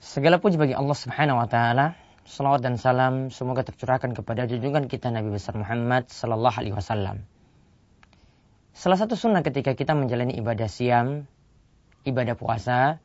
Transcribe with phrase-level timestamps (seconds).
[0.00, 1.92] Segala puji bagi Allah Subhanahu wa taala.
[2.24, 7.28] Salawat dan salam semoga tercurahkan kepada junjungan kita Nabi besar Muhammad sallallahu alaihi wasallam.
[8.72, 11.28] Salah satu sunnah ketika kita menjalani ibadah siam,
[12.08, 12.96] ibadah puasa,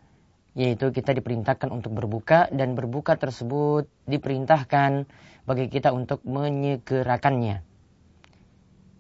[0.56, 5.04] yaitu kita diperintahkan untuk berbuka dan berbuka tersebut diperintahkan
[5.44, 7.60] bagi kita untuk menyegerakannya.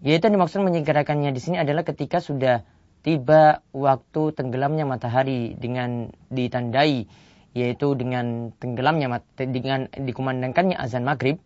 [0.03, 2.59] Yaitu dimaksud menyegerakannya di sini adalah ketika sudah
[3.07, 7.07] tiba waktu tenggelamnya matahari dengan ditandai
[7.55, 11.39] yaitu dengan tenggelamnya dengan dikumandangkannya azan maghrib.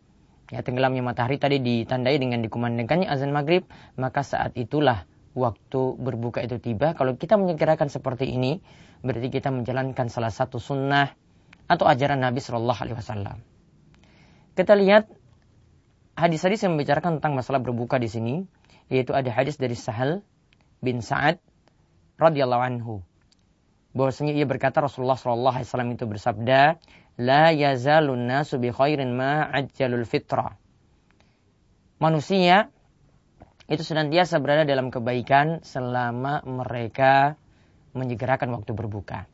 [0.50, 3.70] Ya tenggelamnya matahari tadi ditandai dengan dikumandangkannya azan maghrib
[4.02, 5.06] maka saat itulah
[5.38, 6.98] waktu berbuka itu tiba.
[6.98, 8.58] Kalau kita menyegerakan seperti ini
[9.06, 11.14] berarti kita menjalankan salah satu sunnah
[11.70, 13.38] atau ajaran Nabi Shallallahu Alaihi Wasallam.
[14.58, 15.06] Kita lihat
[16.18, 18.36] hadis-hadis yang membicarakan tentang masalah berbuka di sini
[18.90, 20.26] yaitu ada hadis dari Sahal
[20.82, 21.38] bin Sa'ad
[22.18, 23.06] radhiyallahu anhu
[23.94, 26.62] bahwasanya ia berkata Rasulullah Shallallahu Alaihi Wasallam itu bersabda,
[27.20, 30.56] la yazalun nasu bi khairin ma ajjalul fitra.
[32.00, 32.72] Manusia
[33.70, 37.36] itu senantiasa berada dalam kebaikan selama mereka
[37.94, 39.28] menyegerakan waktu berbuka.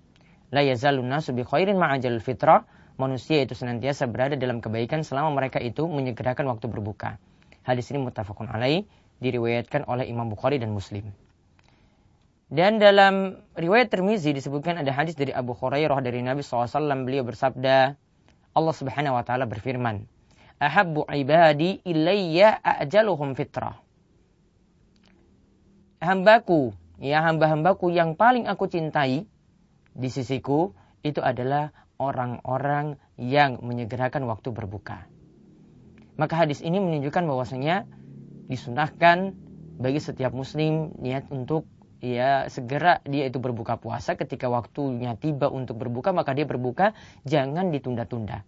[0.50, 2.66] La yazalun nasu bi khairin ma ajjalul fitra.
[2.96, 7.20] Manusia itu senantiasa berada dalam kebaikan selama mereka itu menyegerakan waktu berbuka.
[7.68, 8.88] Hadis ini muttafaqun alaih
[9.20, 11.12] diriwayatkan oleh Imam Bukhari dan Muslim.
[12.46, 16.70] Dan dalam riwayat Tirmizi disebutkan ada hadis dari Abu Hurairah dari Nabi SAW
[17.02, 17.98] beliau bersabda
[18.54, 20.06] Allah Subhanahu wa taala berfirman
[20.62, 23.82] Ahabbu ibadi ilayya ajaluhum fitrah
[26.06, 29.26] Hambaku ya hamba-hambaku yang paling aku cintai
[29.98, 35.08] di sisiku itu adalah orang-orang yang menyegerakan waktu berbuka.
[36.20, 37.88] Maka hadis ini menunjukkan bahwasanya
[38.52, 39.34] disunahkan
[39.80, 41.68] bagi setiap muslim niat untuk
[42.04, 44.20] ya segera dia itu berbuka puasa.
[44.20, 48.44] Ketika waktunya tiba untuk berbuka maka dia berbuka jangan ditunda-tunda.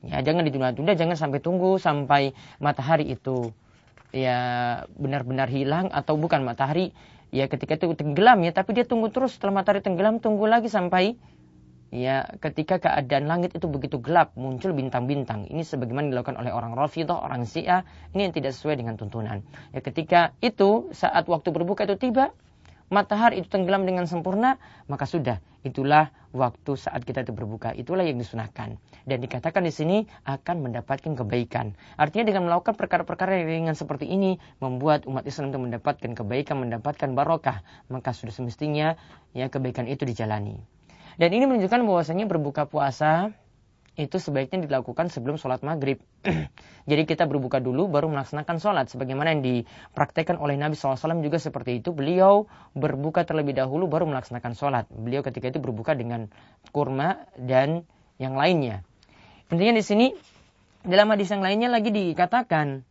[0.00, 3.52] Ya jangan ditunda-tunda jangan sampai tunggu sampai matahari itu
[4.10, 4.38] ya
[4.96, 6.96] benar-benar hilang atau bukan matahari.
[7.30, 9.36] Ya ketika itu tenggelam ya tapi dia tunggu terus.
[9.36, 11.14] Setelah matahari tenggelam tunggu lagi sampai
[11.90, 15.46] ya ketika keadaan langit itu begitu gelap muncul bintang-bintang.
[15.46, 17.86] Ini sebagaimana dilakukan oleh orang Rafidah, orang Syiah.
[18.16, 19.46] Ini yang tidak sesuai dengan tuntunan.
[19.70, 22.34] Ya ketika itu saat waktu berbuka itu tiba
[22.90, 24.58] matahari itu tenggelam dengan sempurna,
[24.90, 27.72] maka sudah itulah waktu saat kita itu berbuka.
[27.72, 28.76] Itulah yang disunahkan.
[29.06, 29.96] Dan dikatakan di sini
[30.26, 31.72] akan mendapatkan kebaikan.
[31.96, 37.10] Artinya dengan melakukan perkara-perkara yang ringan seperti ini membuat umat Islam itu mendapatkan kebaikan, mendapatkan
[37.14, 38.98] barokah, maka sudah semestinya
[39.32, 40.58] ya kebaikan itu dijalani.
[41.16, 43.34] Dan ini menunjukkan bahwasanya berbuka puasa
[43.98, 45.98] itu sebaiknya dilakukan sebelum sholat maghrib.
[46.90, 48.86] Jadi kita berbuka dulu baru melaksanakan sholat.
[48.88, 51.90] Sebagaimana yang dipraktekkan oleh Nabi SAW juga seperti itu.
[51.90, 54.84] Beliau berbuka terlebih dahulu baru melaksanakan sholat.
[54.88, 56.30] Beliau ketika itu berbuka dengan
[56.70, 57.82] kurma dan
[58.16, 58.86] yang lainnya.
[59.50, 60.06] Intinya di sini
[60.86, 62.86] dalam hadis yang lainnya lagi dikatakan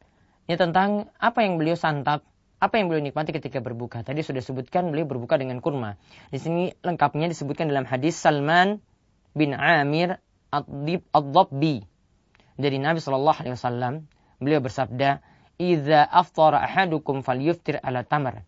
[0.46, 2.22] ya tentang apa yang beliau santap,
[2.60, 4.04] apa yang beliau nikmati ketika berbuka.
[4.04, 5.96] Tadi sudah sebutkan beliau berbuka dengan kurma.
[6.30, 8.84] Di sini lengkapnya disebutkan dalam hadis Salman
[9.34, 10.20] bin Amir
[10.52, 11.76] Ad-Dabbi.
[12.60, 13.94] Dari Nabi Shallallahu Alaihi Wasallam
[14.44, 15.24] beliau bersabda
[15.60, 18.48] Iza aftara ahadukum falyuftir ala tamar.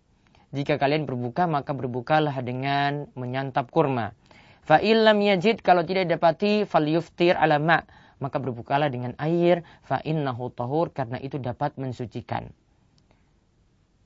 [0.51, 4.16] Jika kalian berbuka maka berbukalah dengan menyantap kurma.
[4.63, 7.84] Fa illam yajid kalau tidak dapati falyuftir ala ma.
[8.22, 12.53] Maka berbukalah dengan air fa innahu tahur karena itu dapat mensucikan.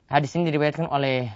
[0.07, 1.27] Hadis ini diriwayatkan oleh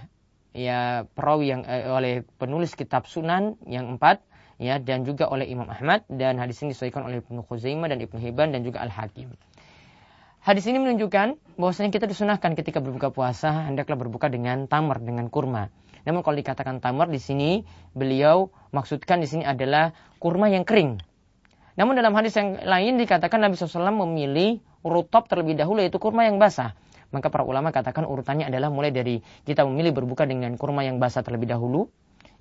[0.54, 4.24] ya perawi yang eh, oleh penulis kitab Sunan yang empat
[4.60, 8.20] ya dan juga oleh Imam Ahmad dan hadis ini disahihkan oleh Ibnu Khuzaimah dan Ibnu
[8.20, 9.34] Hibban dan juga Al Hakim.
[10.40, 15.72] Hadis ini menunjukkan bahwasanya kita disunahkan ketika berbuka puasa hendaklah berbuka dengan tamar dengan kurma.
[16.08, 21.00] Namun kalau dikatakan tamar di sini beliau maksudkan di sini adalah kurma yang kering.
[21.76, 26.40] Namun dalam hadis yang lain dikatakan Nabi SAW memilih rutop terlebih dahulu yaitu kurma yang
[26.40, 26.76] basah.
[27.10, 31.26] Maka para ulama katakan urutannya adalah mulai dari kita memilih berbuka dengan kurma yang basah
[31.26, 31.90] terlebih dahulu,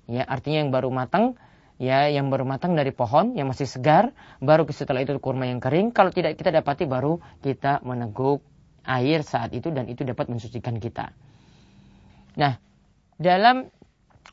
[0.05, 1.41] ya artinya yang baru matang
[1.79, 4.11] ya yang baru matang dari pohon yang masih segar
[4.43, 5.95] baru setelah itu kurma yang kering.
[5.95, 8.43] Kalau tidak kita dapati baru kita meneguk
[8.83, 11.15] air saat itu dan itu dapat mensucikan kita.
[12.35, 12.59] Nah
[13.15, 13.71] dalam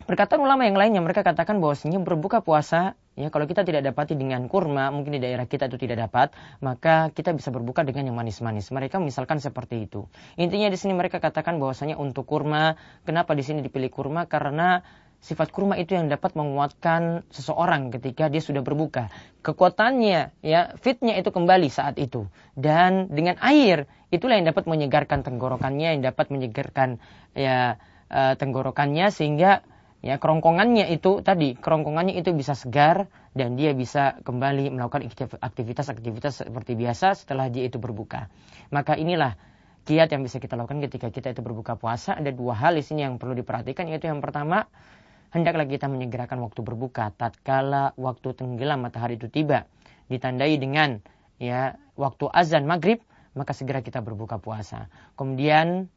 [0.05, 4.45] perkataan ulama yang lainnya mereka katakan bahwasanya berbuka puasa ya kalau kita tidak dapati dengan
[4.51, 8.75] kurma mungkin di daerah kita itu tidak dapat maka kita bisa berbuka dengan yang manis-manis.
[8.75, 10.11] Mereka misalkan seperti itu.
[10.35, 12.75] Intinya di sini mereka katakan bahwasanya untuk kurma
[13.07, 14.27] kenapa di sini dipilih kurma?
[14.27, 14.83] Karena
[15.26, 19.11] sifat kurma itu yang dapat menguatkan seseorang ketika dia sudah berbuka.
[19.43, 22.31] Kekuatannya, ya, fitnya itu kembali saat itu.
[22.55, 27.02] Dan dengan air, itulah yang dapat menyegarkan tenggorokannya, yang dapat menyegarkan
[27.34, 29.67] ya uh, tenggorokannya sehingga
[30.06, 35.11] ya kerongkongannya itu tadi kerongkongannya itu bisa segar dan dia bisa kembali melakukan
[35.43, 38.31] aktivitas-aktivitas seperti biasa setelah dia itu berbuka.
[38.70, 39.34] Maka inilah
[39.87, 42.14] kiat yang bisa kita lakukan ketika kita itu berbuka puasa.
[42.14, 44.70] Ada dua hal di sini yang perlu diperhatikan yaitu yang pertama
[45.34, 49.67] hendaklah kita menyegerakan waktu berbuka tatkala waktu tenggelam matahari itu tiba
[50.06, 51.02] ditandai dengan
[51.43, 53.02] ya waktu azan maghrib
[53.37, 54.88] maka segera kita berbuka puasa.
[55.19, 55.93] Kemudian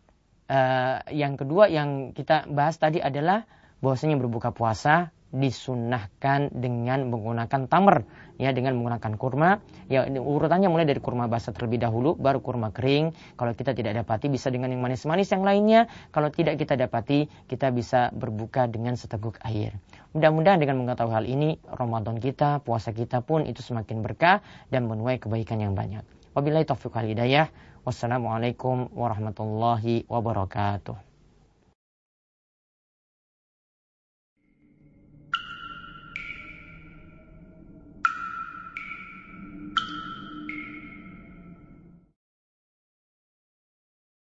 [0.52, 3.48] uh, yang kedua yang kita bahas tadi adalah
[3.80, 8.06] bahwasanya berbuka puasa disunahkan dengan menggunakan tamar
[8.42, 9.62] ya dengan menggunakan kurma.
[9.92, 13.14] Ya urutannya mulai dari kurma basah terlebih dahulu baru kurma kering.
[13.38, 15.86] Kalau kita tidak dapati bisa dengan yang manis-manis yang lainnya.
[16.10, 19.78] Kalau tidak kita dapati kita bisa berbuka dengan seteguk air.
[20.18, 24.42] Mudah-mudahan dengan mengetahui hal ini Ramadan kita puasa kita pun itu semakin berkah
[24.74, 26.02] dan menuai kebaikan yang banyak.
[26.34, 27.50] Wabillahi taufiq hidayah.
[27.86, 31.09] Wassalamualaikum warahmatullahi wabarakatuh